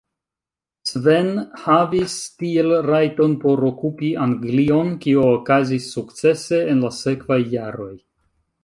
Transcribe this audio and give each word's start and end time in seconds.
Sven 0.91 1.27
havis 1.65 2.15
tiel 2.45 2.73
rajton 2.87 3.37
por 3.45 3.63
okupi 3.69 4.11
Anglion, 4.25 4.93
kio 5.05 5.29
okazis 5.37 5.95
sukcese 5.99 6.65
en 6.75 6.87
la 6.89 6.95
sekvaj 7.05 7.41
jaroj. 7.59 7.95